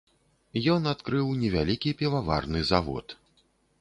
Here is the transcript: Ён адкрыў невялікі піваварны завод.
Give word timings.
Ён 0.75 0.89
адкрыў 0.93 1.29
невялікі 1.43 1.93
піваварны 1.99 2.65
завод. 2.71 3.07